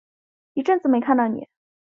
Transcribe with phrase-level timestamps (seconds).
[0.55, 1.47] 一阵子没看到妳